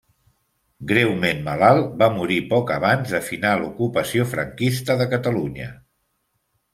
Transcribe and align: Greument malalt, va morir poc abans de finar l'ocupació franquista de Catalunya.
Greument 0.91 1.41
malalt, 1.49 1.91
va 1.99 2.07
morir 2.15 2.37
poc 2.53 2.73
abans 2.75 3.13
de 3.15 3.21
finar 3.27 3.51
l'ocupació 3.65 4.25
franquista 4.31 4.97
de 5.03 5.07
Catalunya. 5.13 5.69